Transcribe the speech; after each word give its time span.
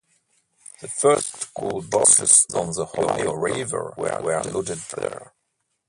The 0.79 0.87
first 0.87 1.53
coal 1.53 1.83
barges 1.83 2.47
on 2.55 2.71
the 2.73 2.85
Ohio 2.97 3.33
River 3.33 3.93
were 3.95 4.19
loaded 4.45 4.79
there. 4.97 5.31